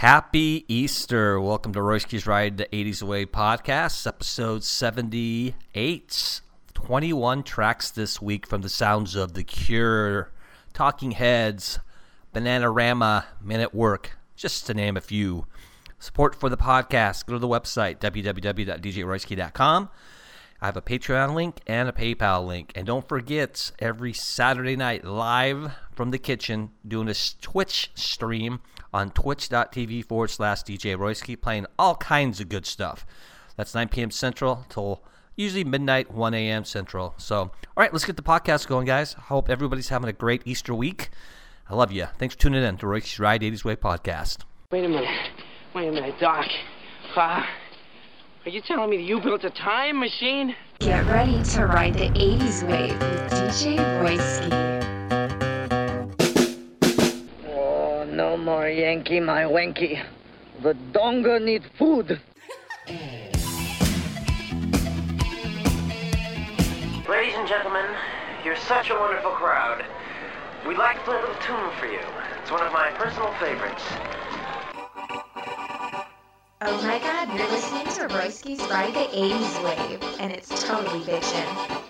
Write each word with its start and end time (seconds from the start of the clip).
Happy 0.00 0.64
Easter. 0.66 1.38
Welcome 1.38 1.74
to 1.74 1.80
Royski's 1.80 2.26
Ride 2.26 2.56
the 2.56 2.64
80s 2.72 3.02
Wave 3.02 3.32
podcast, 3.32 4.06
episode 4.06 4.64
78. 4.64 6.40
21 6.72 7.42
tracks 7.42 7.90
this 7.90 8.22
week 8.22 8.46
from 8.46 8.62
the 8.62 8.70
sounds 8.70 9.14
of 9.14 9.34
The 9.34 9.44
Cure, 9.44 10.30
Talking 10.72 11.10
Heads, 11.10 11.80
Bananarama, 12.34 13.26
Men 13.42 13.60
at 13.60 13.74
Work, 13.74 14.16
just 14.36 14.66
to 14.68 14.72
name 14.72 14.96
a 14.96 15.02
few. 15.02 15.44
Support 15.98 16.34
for 16.34 16.48
the 16.48 16.56
podcast, 16.56 17.26
go 17.26 17.34
to 17.34 17.38
the 17.38 17.46
website, 17.46 17.98
www.djroyski.com. 17.98 19.90
I 20.62 20.64
have 20.64 20.78
a 20.78 20.82
Patreon 20.82 21.34
link 21.34 21.60
and 21.66 21.90
a 21.90 21.92
PayPal 21.92 22.46
link. 22.46 22.72
And 22.74 22.86
don't 22.86 23.06
forget, 23.06 23.70
every 23.78 24.14
Saturday 24.14 24.76
night, 24.76 25.04
live 25.04 25.72
from 25.92 26.10
the 26.10 26.18
kitchen, 26.18 26.70
doing 26.88 27.10
a 27.10 27.14
Twitch 27.42 27.90
stream 27.94 28.60
on 28.92 29.10
twitch.tv 29.10 30.04
forward 30.04 30.30
slash 30.30 30.62
DJ 30.62 30.96
Royski, 30.96 31.40
playing 31.40 31.66
all 31.78 31.94
kinds 31.96 32.40
of 32.40 32.48
good 32.48 32.66
stuff. 32.66 33.06
That's 33.56 33.74
9 33.74 33.88
p.m. 33.88 34.10
Central 34.10 34.64
till 34.68 35.02
usually 35.36 35.64
midnight, 35.64 36.10
1 36.10 36.34
a.m. 36.34 36.64
Central. 36.64 37.14
So, 37.18 37.38
all 37.38 37.52
right, 37.76 37.92
let's 37.92 38.04
get 38.04 38.16
the 38.16 38.22
podcast 38.22 38.66
going, 38.66 38.86
guys. 38.86 39.14
Hope 39.14 39.48
everybody's 39.48 39.88
having 39.88 40.08
a 40.08 40.12
great 40.12 40.42
Easter 40.44 40.74
week. 40.74 41.10
I 41.68 41.74
love 41.74 41.92
you. 41.92 42.06
Thanks 42.18 42.34
for 42.34 42.40
tuning 42.40 42.64
in 42.64 42.76
to 42.78 42.86
Royski's 42.86 43.18
Ride 43.20 43.42
80s 43.42 43.64
Wave 43.64 43.80
podcast. 43.80 44.38
Wait 44.72 44.84
a 44.84 44.88
minute. 44.88 45.08
Wait 45.74 45.88
a 45.88 45.92
minute, 45.92 46.14
Doc. 46.20 46.46
Uh, 47.16 47.42
are 48.44 48.50
you 48.50 48.60
telling 48.62 48.90
me 48.90 48.96
that 48.96 49.02
you 49.02 49.20
built 49.20 49.44
a 49.44 49.50
time 49.50 50.00
machine? 50.00 50.54
Get 50.78 51.04
ready 51.06 51.42
to 51.42 51.66
ride 51.66 51.94
the 51.94 52.08
80s 52.08 52.66
wave 52.68 52.98
with 52.98 53.32
DJ 53.32 53.76
Royski. 54.00 54.99
No 58.10 58.36
more 58.36 58.68
Yankee, 58.68 59.20
my 59.20 59.44
wanky. 59.44 60.02
The 60.62 60.74
Donger 60.92 61.40
need 61.40 61.62
food. 61.78 62.20
Ladies 67.08 67.34
and 67.36 67.46
gentlemen, 67.46 67.86
you're 68.44 68.56
such 68.56 68.90
a 68.90 68.94
wonderful 68.94 69.30
crowd. 69.30 69.84
We'd 70.66 70.76
like 70.76 70.96
to 70.96 71.02
play 71.02 71.18
a 71.18 71.20
little 71.20 71.36
tune 71.36 71.70
for 71.78 71.86
you. 71.86 72.00
It's 72.42 72.50
one 72.50 72.66
of 72.66 72.72
my 72.72 72.90
personal 72.94 73.32
favorites. 73.34 73.84
Oh 76.62 76.82
my 76.82 76.98
god, 76.98 77.28
you're 77.32 77.48
listening 77.48 77.86
to 77.94 78.08
Royski's 78.12 78.60
Ride 78.68 78.92
the 78.92 79.06
80s 79.16 79.62
wave, 79.64 80.02
and 80.18 80.32
it's 80.32 80.48
totally 80.66 81.04
bitchin'. 81.04 81.80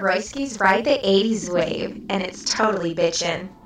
To 0.00 0.60
Ride 0.60 0.84
the 0.86 0.98
80s 1.04 1.50
Wave, 1.50 2.00
and 2.08 2.22
it's 2.22 2.44
totally 2.44 2.94
bitchin'. 2.94 3.59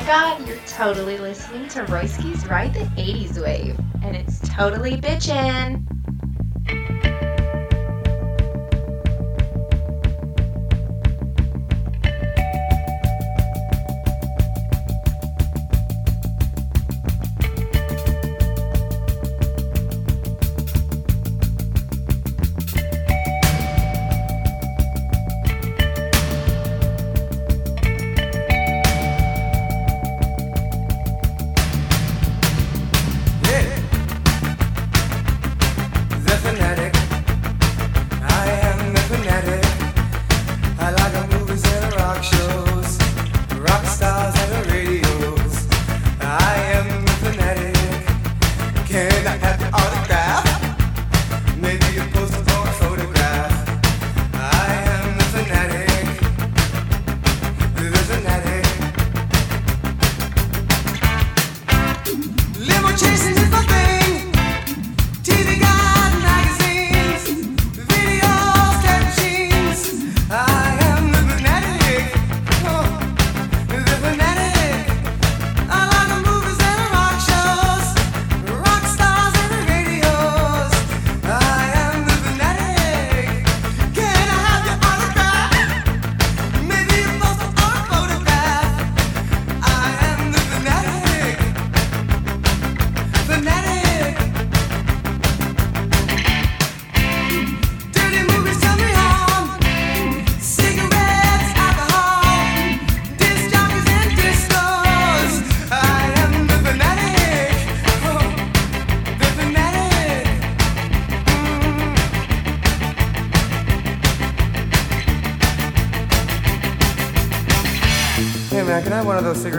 my 0.00 0.06
God, 0.06 0.48
you're 0.48 0.56
totally 0.66 1.18
listening 1.18 1.68
to 1.68 1.84
Royski's 1.84 2.46
Ride 2.46 2.72
the 2.72 2.80
80s 3.00 3.42
Wave, 3.42 3.78
and 4.02 4.16
it's 4.16 4.40
totally 4.48 4.96
bitchin'. 4.96 5.79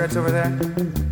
cigarettes 0.02 0.16
over 0.16 0.32
there? 0.32 1.11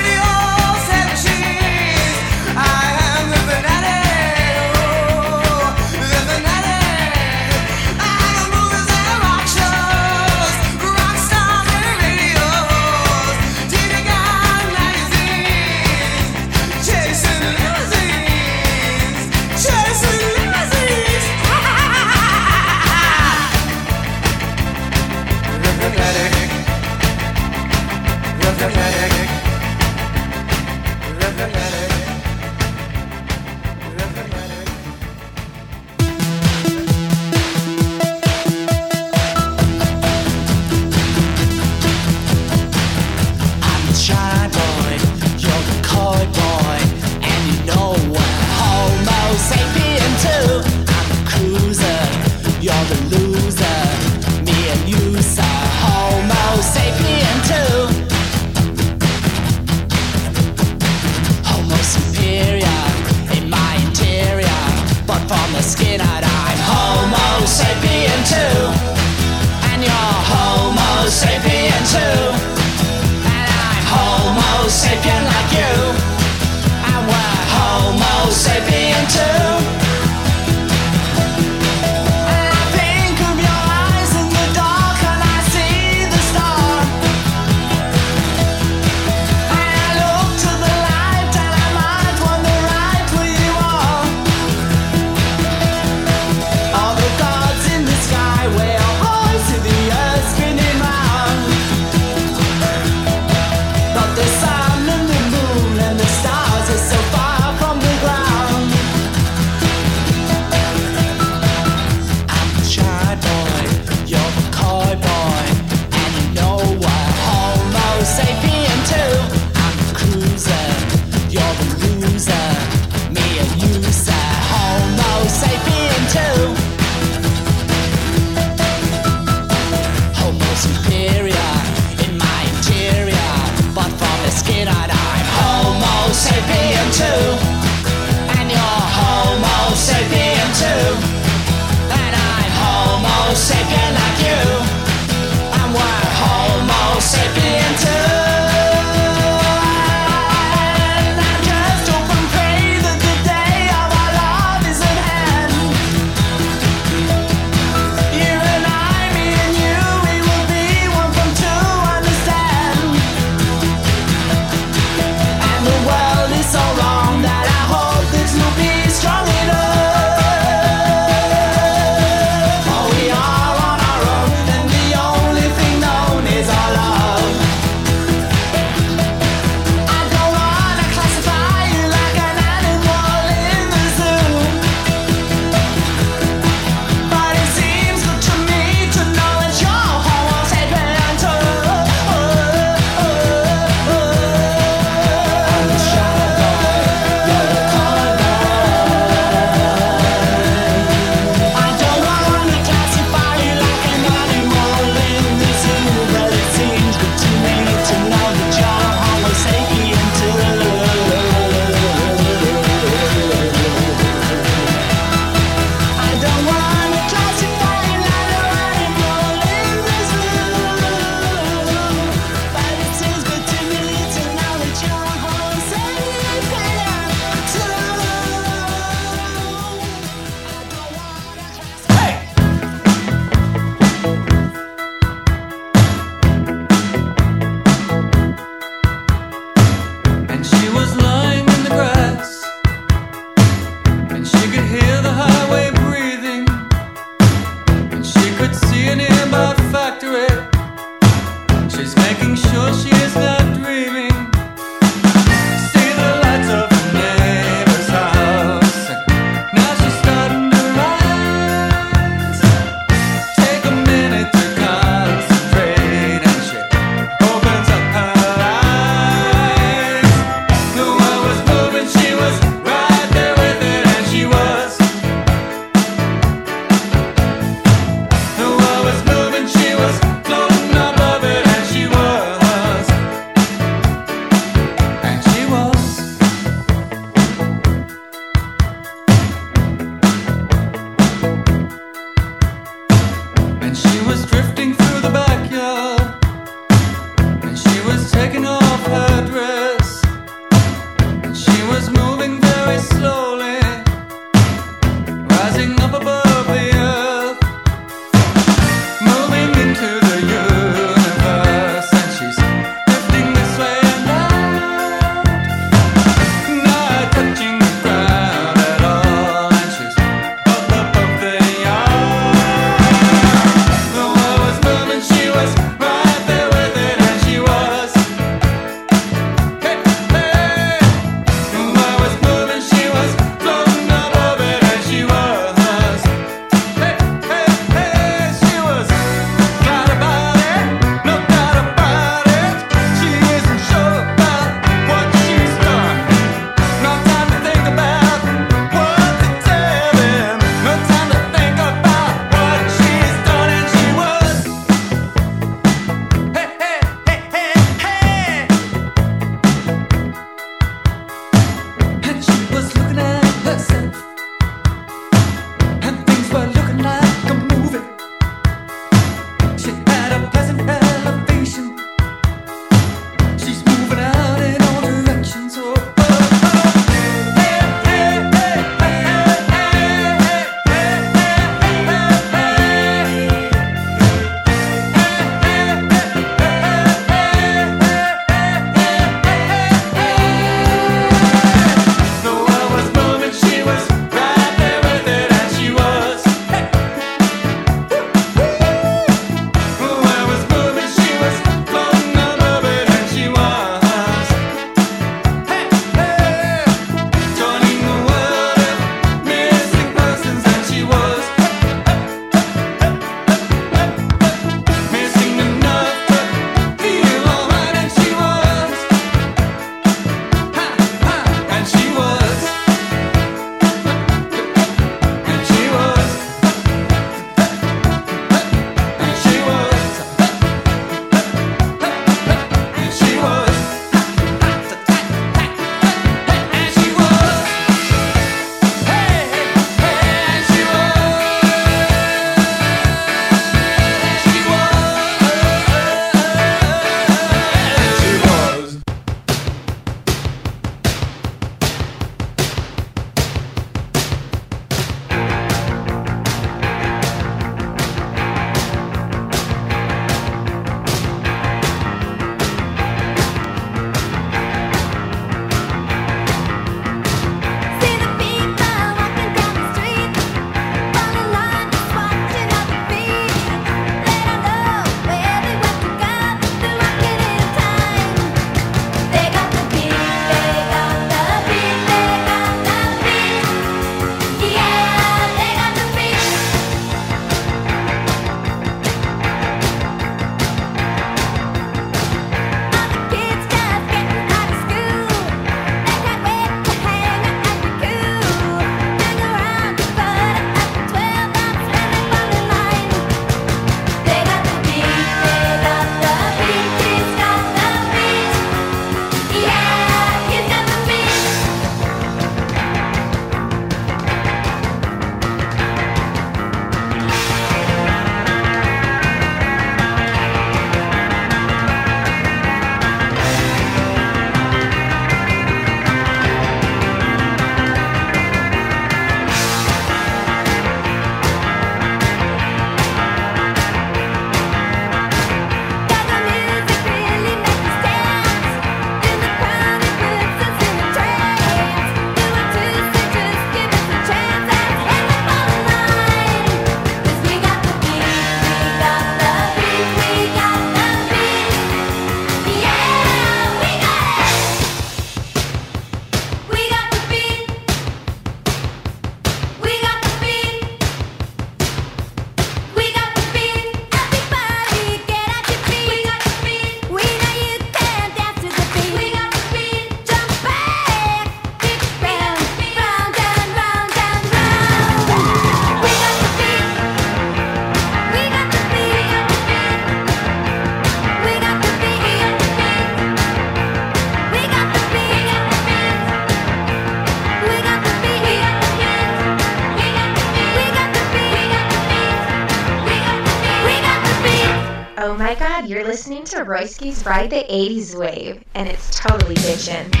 Royski's 596.51 597.05
Ride 597.05 597.29
the 597.29 597.45
80s 597.49 597.95
Wave, 597.97 598.43
and 598.55 598.67
it's 598.67 598.99
totally 598.99 599.35
bitchin'. 599.35 600.00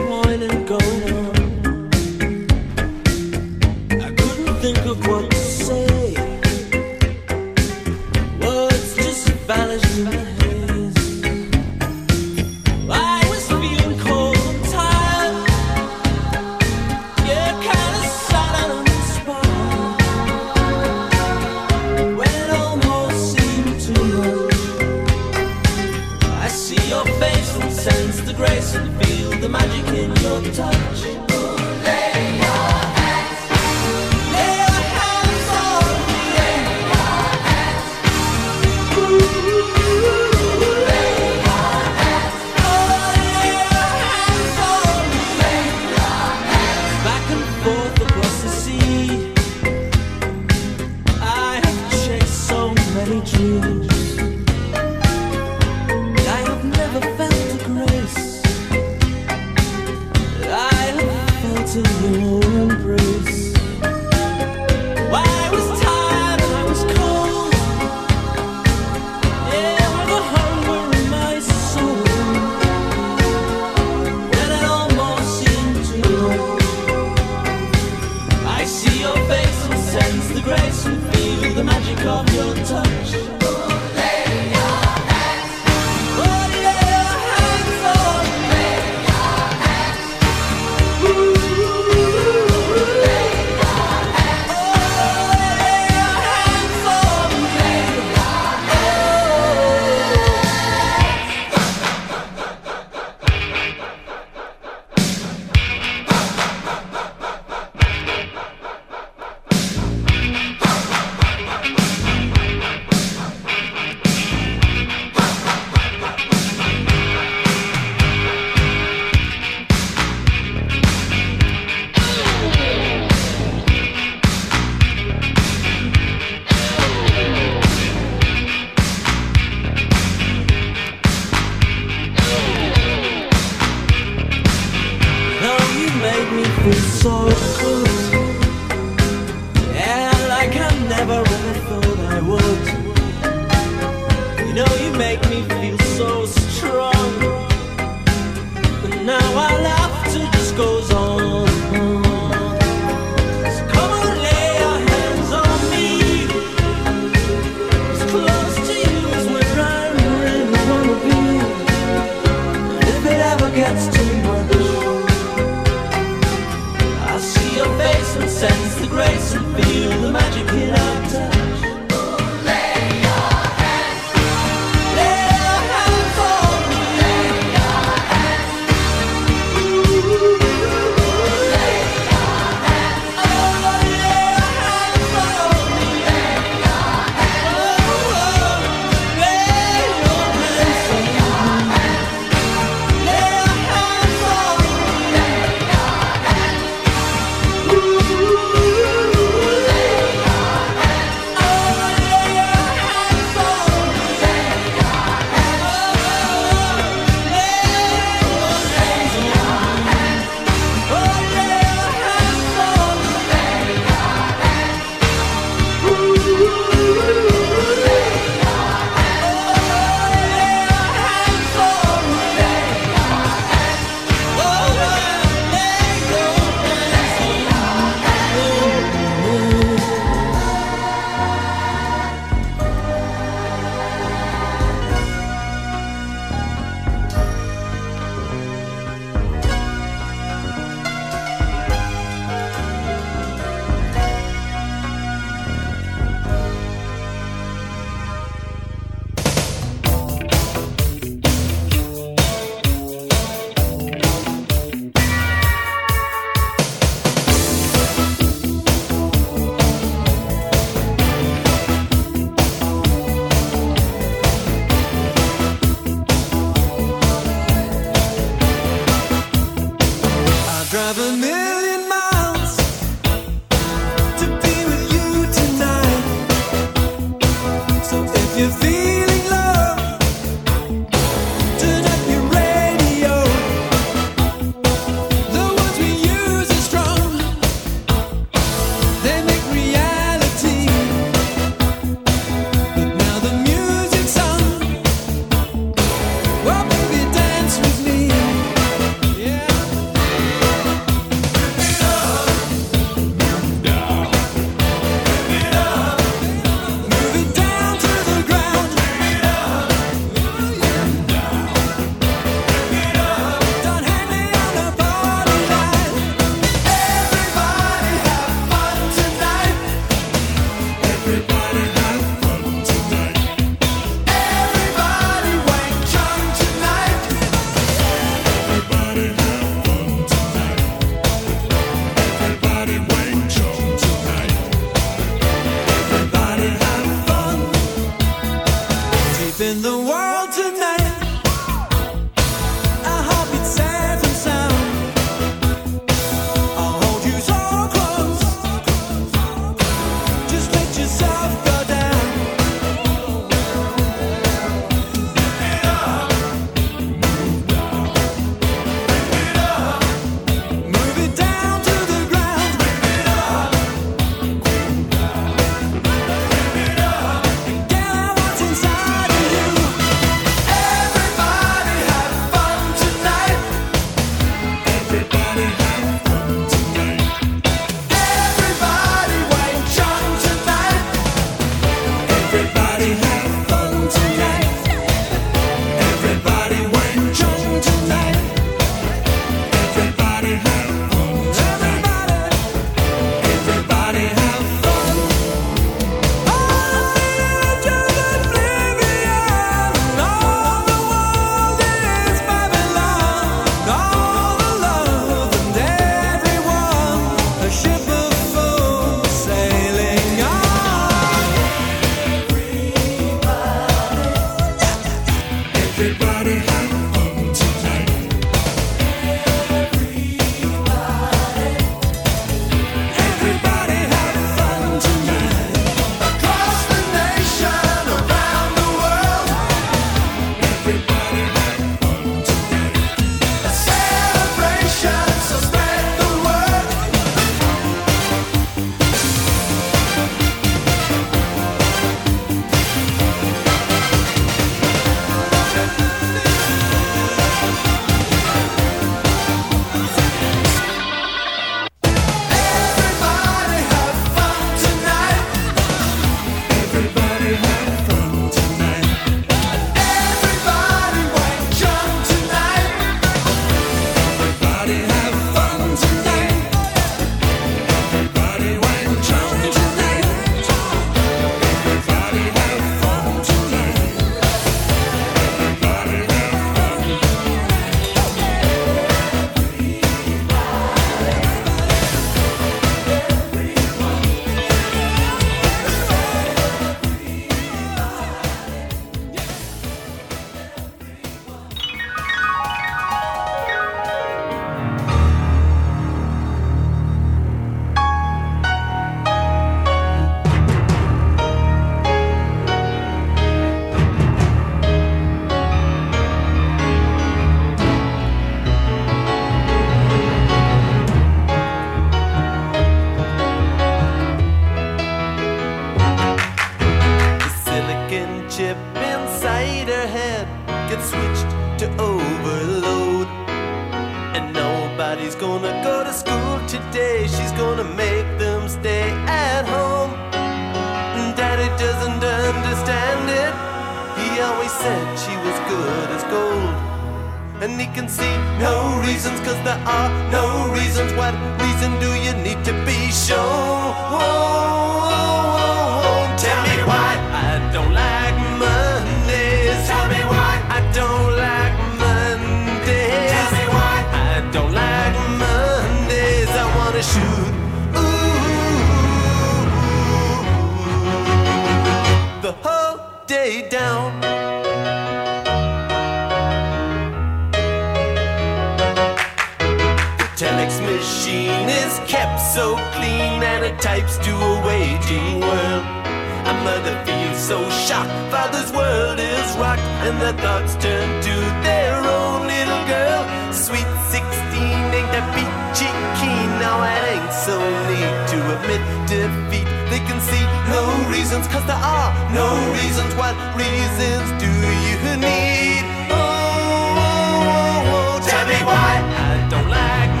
Admit 588.55 588.87
defeat. 588.87 589.47
They 589.69 589.79
can 589.87 589.99
see 590.01 590.23
no 590.49 590.63
reasons, 590.89 591.27
cause 591.27 591.45
there 591.45 591.55
are 591.55 591.91
no 592.13 592.27
reasons. 592.53 592.93
What 592.95 593.15
reasons 593.35 594.07
do 594.19 594.27
you 594.27 594.97
need? 594.97 595.63
Oh, 595.89 595.95
oh, 595.95 596.85
oh, 596.85 597.73
oh, 597.73 598.07
tell 598.07 598.25
me 598.27 598.39
why 598.43 598.71
I 599.09 599.27
don't 599.29 599.49
like 599.49 600.00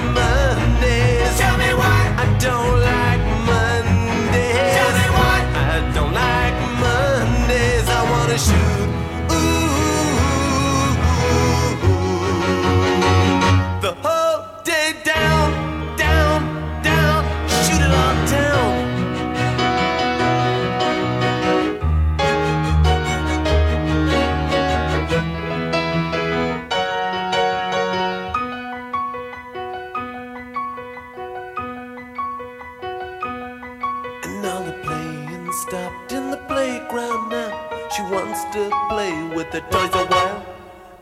the 39.51 39.59
toys 39.67 39.93
a 39.93 40.05
while. 40.05 40.45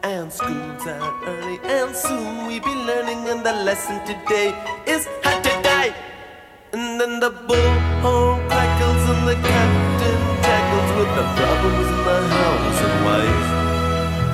And 0.01 0.31
school's 0.31 0.87
out 0.87 1.21
early, 1.27 1.59
and 1.63 1.95
soon 1.95 2.47
we'll 2.47 2.63
be 2.63 2.75
learning. 2.89 3.29
And 3.29 3.45
the 3.45 3.53
lesson 3.53 3.99
today 4.05 4.49
is 4.87 5.07
how 5.23 5.39
to 5.39 5.53
die. 5.61 5.93
And 6.73 6.99
then 6.99 7.19
the 7.19 7.29
bullhorn 7.29 8.47
crackles, 8.47 9.03
and 9.13 9.27
the 9.27 9.35
captain 9.35 10.21
tackles 10.47 10.89
with 10.97 11.11
the 11.19 11.25
problems 11.37 11.87
in 11.93 12.01
the 12.09 12.19
house 12.37 12.79
and 12.87 12.97
wife. 13.05 13.49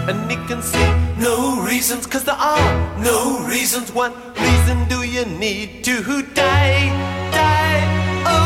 And 0.10 0.32
he 0.32 0.38
can 0.48 0.62
see 0.62 0.90
no 1.20 1.62
reasons, 1.64 2.06
cause 2.08 2.24
there 2.24 2.36
are 2.36 3.00
no 3.00 3.46
reasons. 3.48 3.92
What 3.92 4.14
reason 4.40 4.88
do 4.88 5.04
you 5.04 5.26
need 5.26 5.84
to 5.86 6.22
die? 6.22 6.88
Die. 7.36 7.82
Oh, 8.26 8.40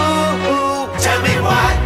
oh, 0.00 0.92
oh. 0.92 0.98
tell 1.00 1.22
me 1.22 1.40
why 1.40 1.83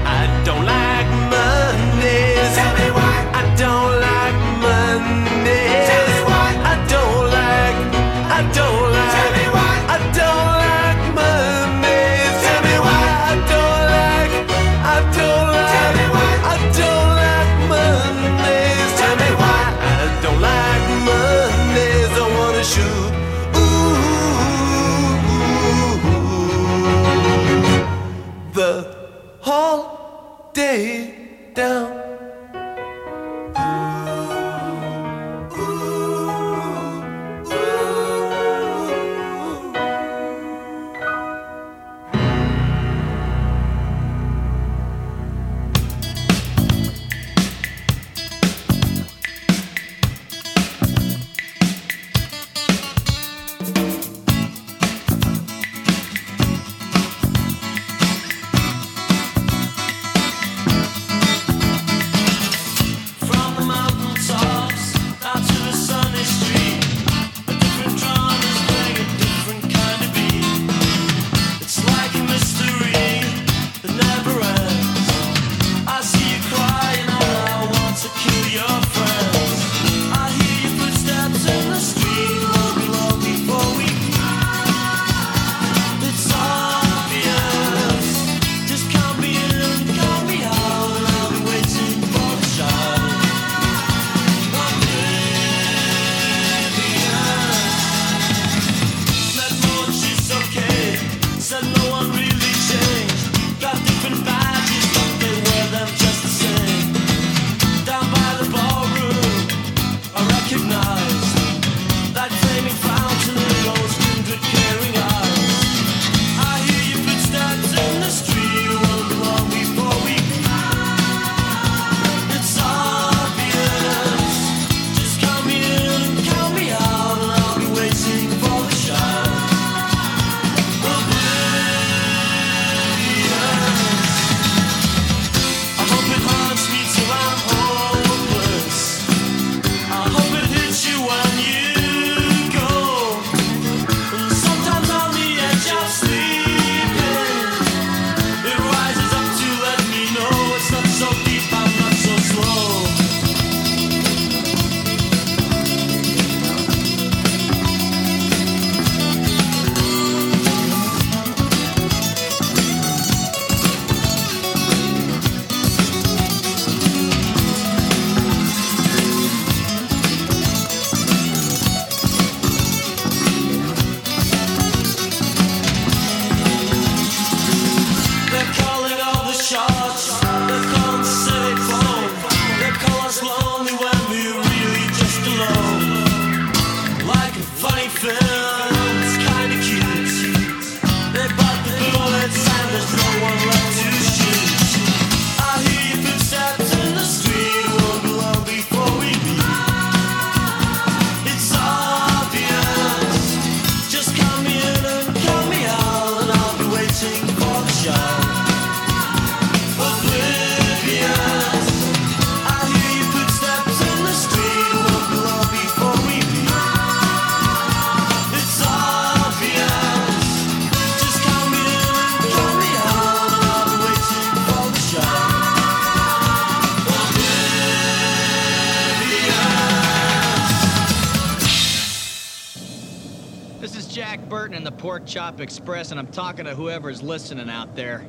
Jack 234.08 234.26
Burton 234.30 234.56
in 234.56 234.64
the 234.64 234.72
Pork 234.72 235.04
Chop 235.04 235.38
Express, 235.38 235.90
and 235.90 236.00
I'm 236.00 236.06
talking 236.06 236.46
to 236.46 236.54
whoever's 236.54 237.02
listening 237.02 237.50
out 237.50 237.76
there. 237.76 238.06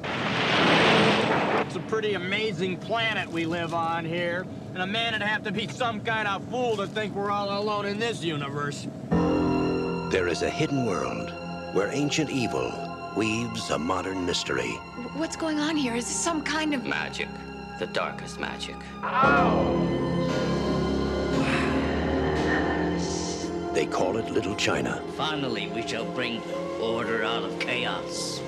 It's 1.66 1.76
a 1.76 1.82
pretty 1.90 2.14
amazing 2.14 2.78
planet 2.78 3.30
we 3.30 3.46
live 3.46 3.74
on 3.74 4.06
here, 4.06 4.48
and 4.74 4.82
a 4.82 4.88
man 4.88 5.12
would 5.12 5.22
have 5.22 5.44
to 5.44 5.52
be 5.52 5.68
some 5.68 6.00
kind 6.00 6.26
of 6.26 6.42
fool 6.46 6.78
to 6.78 6.88
think 6.88 7.14
we're 7.14 7.32
all 7.32 7.62
alone 7.62 7.86
in 7.86 8.00
this 8.00 8.24
universe. 8.24 8.88
There 9.10 10.30
is 10.30 10.42
a 10.42 10.50
hidden 10.50 10.86
world 10.86 11.34
where 11.74 11.90
ancient 11.92 12.30
evil 12.30 12.72
weaves 13.18 13.70
a 13.70 13.78
modern 13.78 14.26
mystery. 14.26 14.72
What's 15.18 15.36
going 15.36 15.60
on 15.60 15.76
here? 15.76 15.96
Is 15.96 16.06
this 16.06 16.16
some 16.16 16.44
kind 16.44 16.74
of 16.74 16.86
Magic. 16.86 17.28
The 17.78 17.88
darkest 17.88 18.40
magic. 18.40 18.78
They 23.80 23.86
call 23.86 24.18
it 24.18 24.30
Little 24.30 24.56
China. 24.56 25.02
Finally, 25.16 25.70
we 25.74 25.88
shall 25.88 26.04
bring 26.04 26.42
order 26.82 27.24
out 27.24 27.44
of 27.44 27.58
chaos. 27.60 28.42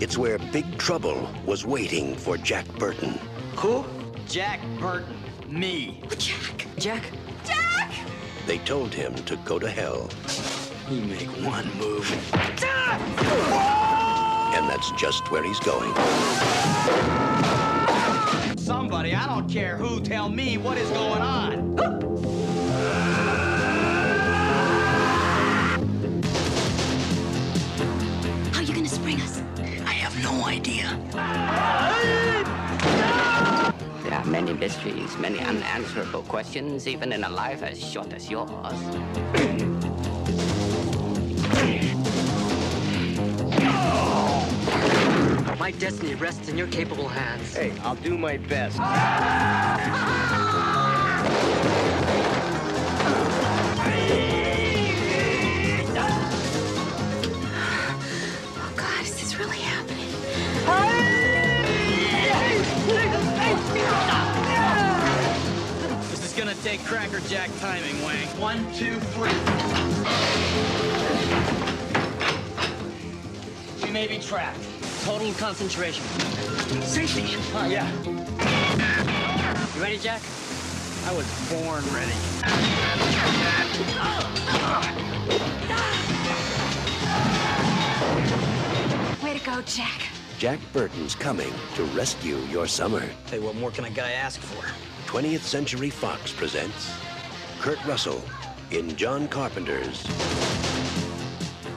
It's 0.00 0.16
where 0.16 0.38
Big 0.38 0.78
Trouble 0.78 1.28
was 1.44 1.66
waiting 1.66 2.14
for 2.14 2.36
Jack 2.38 2.68
Burton. 2.78 3.18
Who? 3.56 3.84
Jack 4.28 4.60
Burton. 4.78 5.16
Me. 5.48 6.00
Jack? 6.18 6.68
Jack? 6.78 7.10
Jack! 7.44 7.90
They 8.46 8.58
told 8.58 8.94
him 8.94 9.12
to 9.24 9.34
go 9.38 9.58
to 9.58 9.68
hell. 9.68 10.08
You 10.88 11.00
make 11.02 11.26
one 11.44 11.68
move. 11.78 12.08
And 14.54 14.68
that's 14.70 14.92
just 14.92 15.32
where 15.32 15.42
he's 15.42 15.58
going. 15.58 15.92
Somebody, 19.06 19.24
I 19.24 19.34
don't 19.34 19.48
care 19.48 19.76
who, 19.76 20.00
tell 20.00 20.28
me 20.28 20.58
what 20.58 20.76
is 20.78 20.90
going 20.90 21.22
on. 21.22 21.76
How 28.52 28.58
are 28.58 28.62
you 28.64 28.74
gonna 28.74 28.88
spring 28.88 29.20
us? 29.20 29.42
I 29.84 29.92
have 29.92 30.20
no 30.24 30.44
idea. 30.44 30.98
There 34.02 34.14
are 34.14 34.24
many 34.24 34.52
mysteries, 34.54 35.16
many 35.18 35.38
unanswerable 35.38 36.22
questions, 36.22 36.88
even 36.88 37.12
in 37.12 37.22
a 37.22 37.30
life 37.30 37.62
as 37.62 37.78
short 37.78 38.12
as 38.12 38.28
yours. 38.28 38.50
My 45.58 45.70
destiny 45.70 46.14
rests 46.14 46.48
in 46.50 46.58
your 46.58 46.66
capable 46.66 47.08
hands. 47.08 47.54
Hey, 47.56 47.72
I'll 47.82 47.94
do 47.96 48.18
my 48.18 48.36
best. 48.36 48.78
Oh 48.78 48.82
God, 58.76 59.02
is 59.02 59.18
this 59.18 59.38
really 59.38 59.56
happening? 59.56 60.12
This 66.10 66.24
is 66.24 66.32
gonna 66.38 66.54
take 66.56 66.84
Cracker 66.84 67.20
Jack 67.28 67.50
timing, 67.60 68.02
Wang. 68.02 68.28
One, 68.38 68.58
two, 68.74 69.00
three. 69.14 69.32
She 73.84 73.90
may 73.90 74.06
be 74.06 74.18
trapped. 74.18 74.75
Total 75.06 75.32
concentration. 75.34 76.04
Safety. 76.82 77.38
Huh, 77.52 77.68
yeah. 77.70 77.88
You 79.76 79.80
ready, 79.80 79.98
Jack? 79.98 80.20
I 81.04 81.14
was 81.14 81.24
born 81.48 81.84
ready. 81.94 82.10
Way 89.22 89.38
to 89.38 89.46
go, 89.46 89.62
Jack. 89.62 90.08
Jack 90.38 90.58
Burton's 90.72 91.14
coming 91.14 91.52
to 91.76 91.84
rescue 91.84 92.38
your 92.50 92.66
summer. 92.66 93.08
Hey, 93.30 93.38
what 93.38 93.54
more 93.54 93.70
can 93.70 93.84
a 93.84 93.90
guy 93.90 94.10
ask 94.10 94.40
for? 94.40 94.64
20th 95.08 95.42
Century 95.42 95.88
Fox 95.88 96.32
presents 96.32 96.92
Kurt 97.60 97.78
Russell 97.84 98.20
in 98.72 98.96
John 98.96 99.28
Carpenter's 99.28 100.04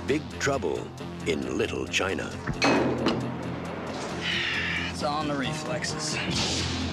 Big 0.08 0.24
Trouble 0.40 0.88
in 1.28 1.60
Little 1.60 1.86
China. 1.86 2.28
It's 5.00 5.06
all 5.06 5.22
in 5.22 5.30
the 5.30 5.34
reflexes. 5.34 6.89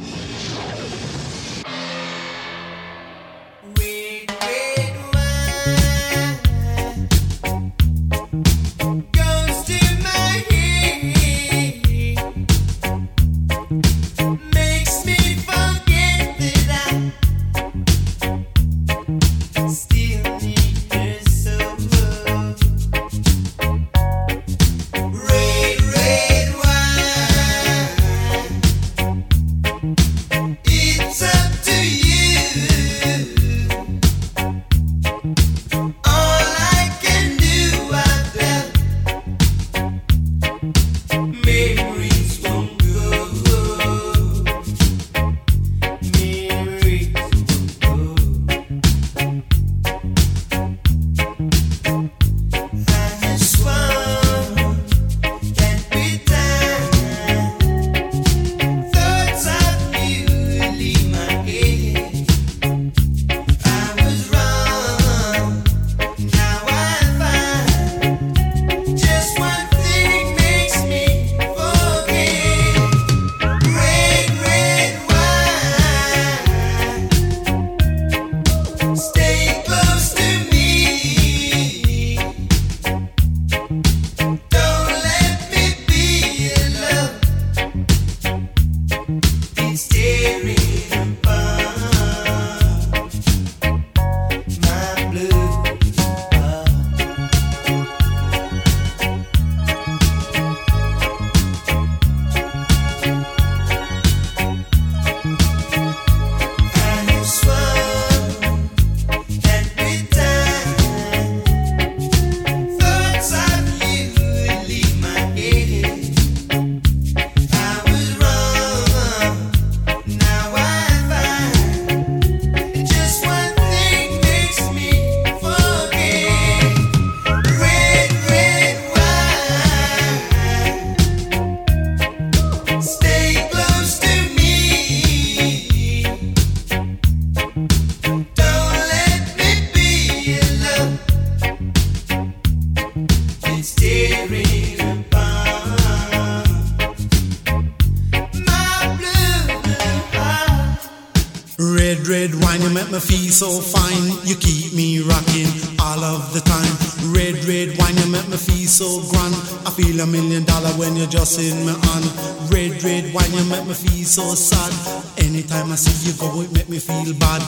So 153.36 153.60
fine. 153.60 154.16
You 154.24 154.34
keep 154.34 154.72
me 154.72 155.00
rocking 155.00 155.44
all 155.78 156.00
of 156.00 156.32
the 156.32 156.40
time. 156.40 156.72
Red, 157.12 157.44
red 157.44 157.76
wine, 157.76 157.94
you 157.98 158.10
make 158.10 158.26
me 158.28 158.38
feel 158.38 158.66
so 158.66 159.04
grand. 159.12 159.34
I 159.68 159.70
feel 159.76 160.00
a 160.00 160.06
million 160.06 160.44
dollar 160.44 160.70
when 160.80 160.96
you're 160.96 161.06
just 161.06 161.38
in 161.38 161.66
my 161.66 161.76
hand. 161.76 162.06
Red, 162.50 162.82
red 162.82 163.12
wine, 163.12 163.30
you 163.32 163.44
make 163.44 163.66
me 163.66 163.74
feel 163.74 164.06
so 164.06 164.34
sad. 164.34 164.72
Anytime 165.18 165.70
I 165.70 165.76
see 165.76 166.08
you 166.08 166.16
go, 166.16 166.40
it 166.40 166.50
make 166.52 166.70
me 166.70 166.78
feel 166.78 167.12
bad. 167.20 167.42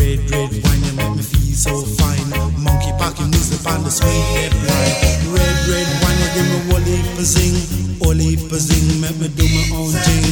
Red, 0.00 0.30
red 0.30 0.50
wine, 0.64 0.82
you 0.82 0.92
make 0.96 1.16
me 1.16 1.22
feel 1.22 1.43
so 1.54 1.82
fine. 1.96 2.28
Monkey 2.58 2.90
packing 2.98 3.30
music 3.30 3.62
on 3.70 3.84
the 3.84 3.90
sweet 3.90 4.50
line. 4.66 4.94
Red, 5.30 5.56
red 5.70 5.88
wine, 6.02 6.18
you 6.18 6.28
give 6.34 6.48
me 6.50 6.58
whole 6.66 6.82
heap 6.82 7.18
of 7.18 7.24
zing. 7.24 7.54
Whole 8.02 8.18
heap 8.18 8.50
of 8.50 8.58
zing, 8.58 9.00
make 9.00 9.16
me 9.18 9.28
do 9.28 9.46
my 9.46 9.64
own 9.78 9.94
thing. 9.94 10.24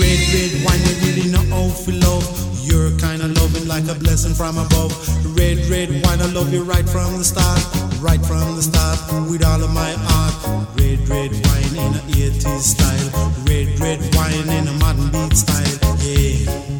Red, 0.00 0.20
red 0.32 0.52
wine, 0.64 0.82
you 0.88 0.94
really 1.04 1.26
know 1.28 1.44
how 1.52 1.68
to 1.68 1.92
love. 2.00 2.24
You're 2.64 2.96
kinda 2.98 3.28
loving 3.28 3.68
like 3.68 3.88
a 3.88 3.94
blessing 3.94 4.34
from 4.34 4.56
above. 4.58 4.92
Red, 5.36 5.58
red 5.68 5.90
wine, 6.04 6.20
I 6.20 6.26
love 6.32 6.52
you 6.52 6.64
right 6.64 6.88
from 6.88 7.18
the 7.18 7.24
start. 7.24 7.60
Right 8.00 8.24
from 8.24 8.56
the 8.56 8.62
start, 8.62 8.98
with 9.28 9.44
all 9.44 9.62
of 9.62 9.70
my 9.72 9.92
heart. 10.08 10.34
Red, 10.80 11.06
red 11.08 11.32
wine 11.44 11.76
in 11.76 11.92
a 12.00 12.02
80s 12.16 12.64
style. 12.72 13.08
Red, 13.44 13.78
red 13.78 14.00
wine 14.14 14.48
in 14.48 14.68
a 14.68 14.72
modern 14.80 15.10
beat 15.12 15.36
style. 15.36 15.96
Yeah. 16.00 16.79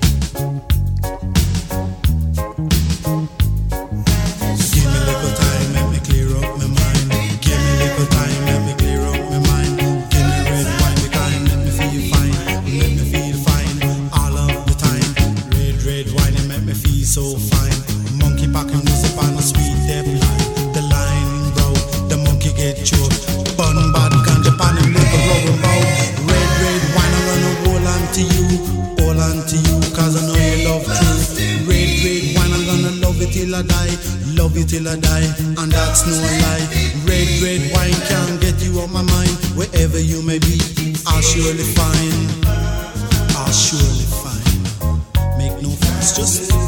Die. 33.63 33.97
Love 34.35 34.57
you 34.57 34.65
till 34.65 34.89
I 34.89 34.97
die, 34.97 35.29
and 35.59 35.71
that's 35.73 36.07
no 36.07 36.17
lie. 36.17 36.67
Red, 37.05 37.29
red 37.43 37.63
wine 37.75 38.01
can't 38.09 38.41
get 38.41 38.63
you 38.63 38.81
out 38.81 38.91
my 38.91 39.03
mind. 39.03 39.31
Wherever 39.55 39.99
you 39.99 40.23
may 40.23 40.39
be, 40.39 40.61
I'll 41.07 41.21
surely 41.21 41.65
find. 41.77 42.47
I'll 43.37 43.53
surely 43.53 44.07
find. 44.23 45.39
Make 45.39 45.63
no 45.63 45.71
fuss, 45.71 46.17
just 46.17 46.60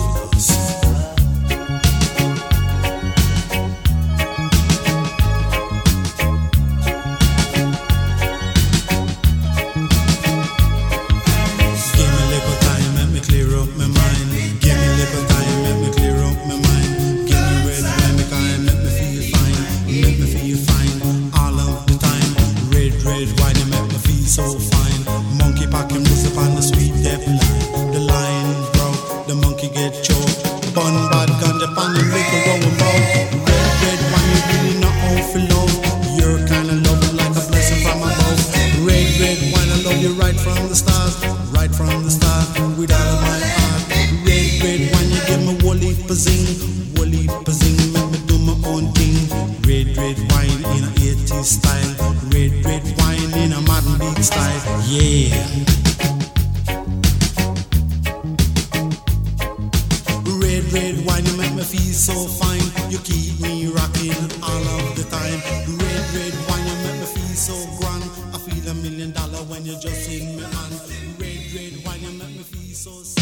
all 64.68 64.86
of 64.88 64.94
the 64.96 65.04
time. 65.10 65.40
Red, 65.78 66.04
red 66.14 66.34
wine, 66.48 66.66
you 66.66 66.76
make 66.84 66.98
me 67.00 67.06
feel 67.06 67.36
so 67.36 67.56
grand. 67.78 68.04
I 68.34 68.38
feel 68.38 68.70
a 68.70 68.74
million 68.74 69.12
dollar 69.12 69.42
when 69.50 69.64
you're 69.64 69.80
just 69.80 70.10
in 70.10 70.36
my 70.36 70.48
hand. 70.48 70.80
Red, 71.18 71.40
red 71.54 71.74
wine, 71.84 72.00
you 72.00 72.12
make 72.18 72.36
me 72.36 72.44
feel 72.44 72.74
so 72.74 73.21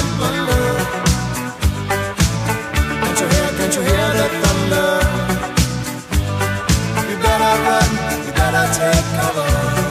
take 8.73 9.03
cover. 9.19 9.90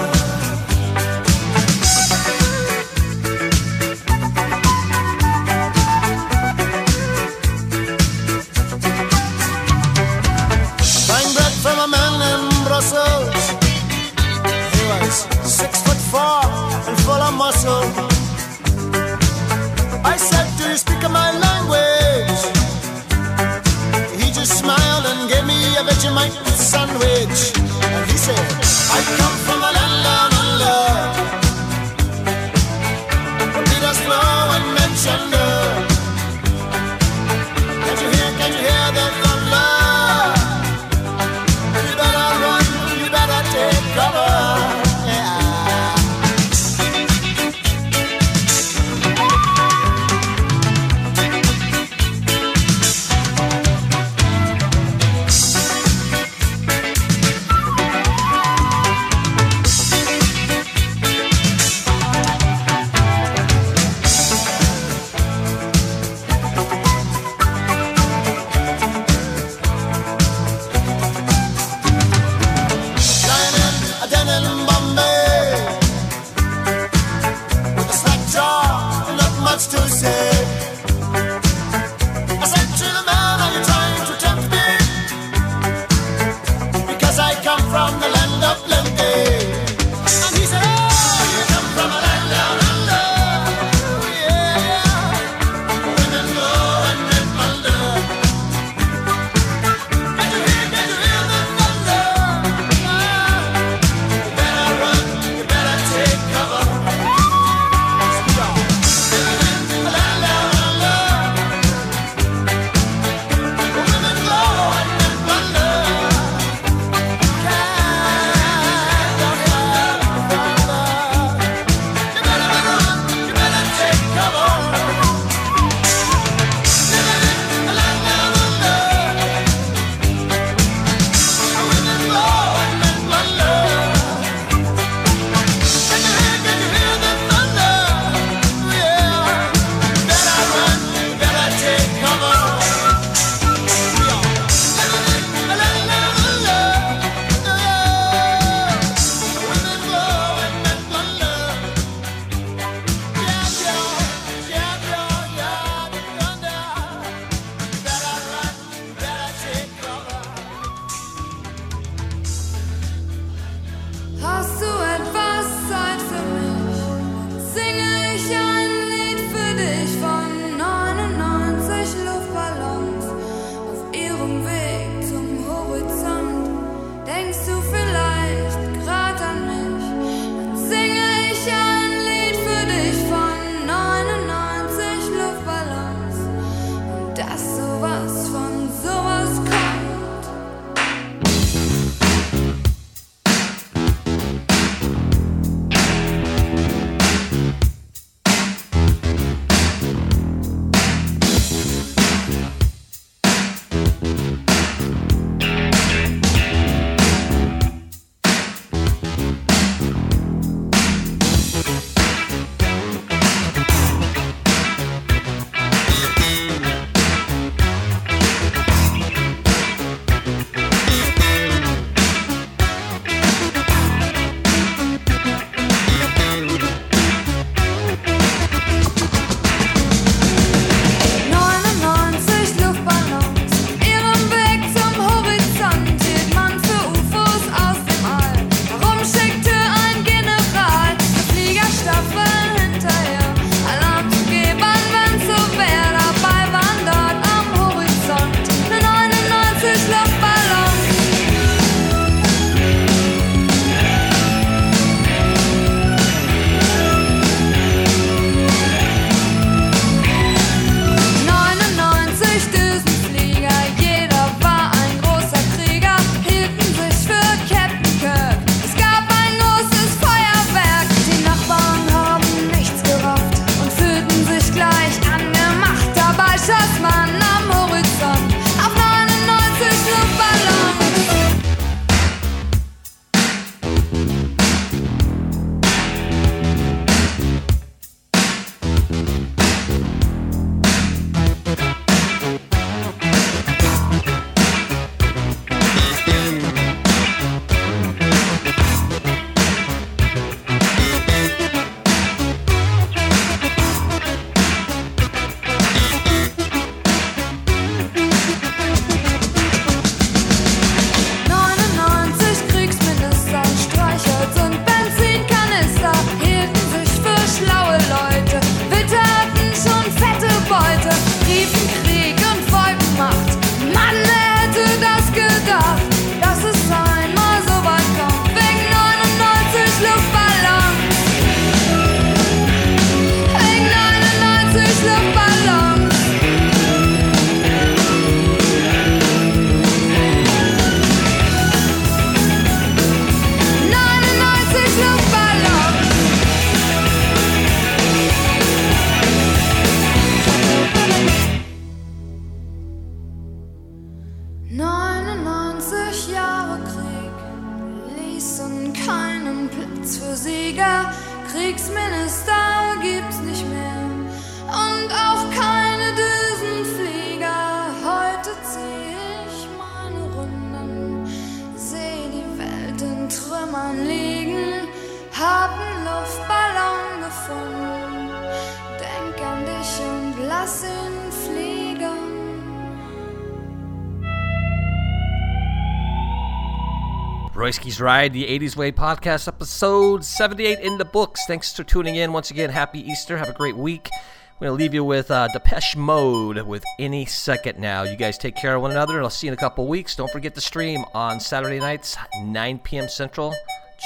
Ride, 387.81 388.13
the 388.13 388.27
80s 388.27 388.57
Wave 388.57 388.75
podcast, 388.75 389.29
episode 389.29 390.05
78 390.05 390.59
in 390.61 390.79
the 390.79 390.85
books. 390.85 391.25
Thanks 391.27 391.55
for 391.55 391.65
tuning 391.65 391.97
in. 391.97 392.13
Once 392.13 392.31
again, 392.31 392.51
happy 392.51 392.81
Easter. 392.81 393.17
Have 393.17 393.29
a 393.29 393.33
great 393.33 393.57
week. 393.57 393.89
I'm 393.93 394.41
going 394.41 394.51
to 394.51 394.63
leave 394.63 394.75
you 394.75 394.85
with 394.85 395.11
uh, 395.11 395.29
Depeche 395.33 395.77
Mode 395.77 396.43
with 396.43 396.65
Any 396.79 397.07
Second 397.07 397.59
Now. 397.59 397.83
You 397.83 397.97
guys 397.97 398.19
take 398.19 398.37
care 398.37 398.57
of 398.57 398.63
one 398.63 398.71
another, 398.71 398.97
and 398.97 399.05
I'll 399.05 399.11
see 399.11 399.27
you 399.27 399.33
in 399.33 399.39
a 399.39 399.41
couple 399.41 399.67
weeks. 399.67 399.97
Don't 399.97 400.11
forget 400.11 400.35
to 400.35 400.41
stream 400.41 400.85
on 400.95 401.21
Saturday 401.21 401.59
nights, 401.59 401.97
9 402.23 402.59
p.m. 402.61 402.89
Central 402.89 403.35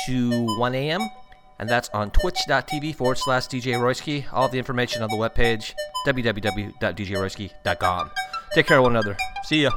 to 0.07 0.59
1 0.59 0.75
a.m., 0.75 1.09
and 1.59 1.69
that's 1.69 1.89
on 1.91 2.11
twitch.tv 2.11 2.95
forward 2.95 3.19
slash 3.19 3.47
DJ 3.47 3.79
Royski. 3.79 4.25
All 4.33 4.49
the 4.49 4.59
information 4.59 5.03
on 5.03 5.09
the 5.09 5.17
webpage, 5.17 5.73
www.djroyski.com. 6.07 8.11
Take 8.55 8.67
care 8.67 8.79
of 8.79 8.83
one 8.83 8.93
another. 8.93 9.17
See 9.45 9.63
ya. 9.63 9.71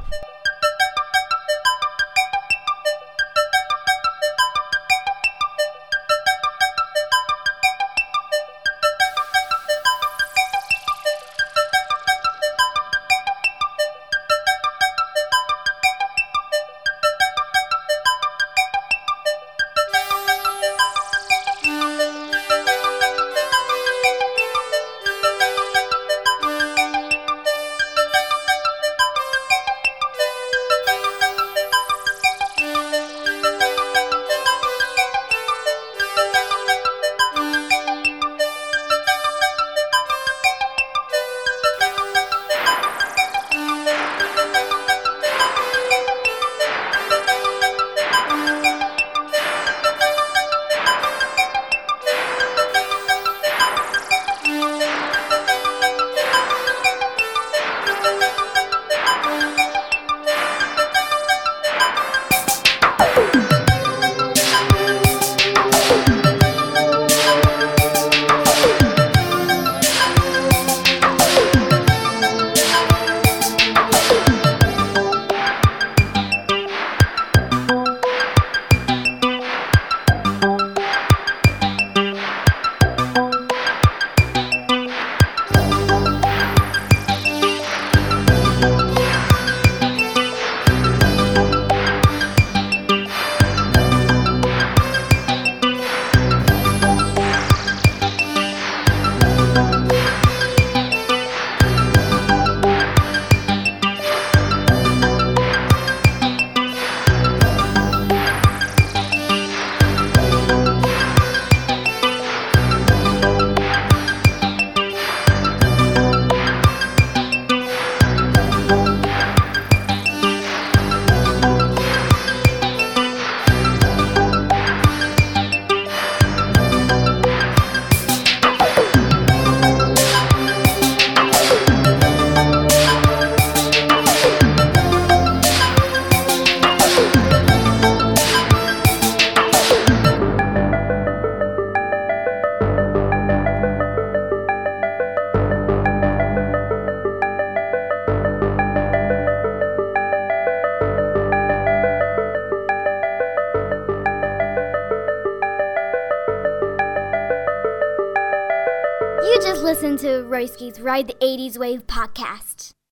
80s 161.28 161.58
Wave 161.58 161.86
podcast. 161.86 162.47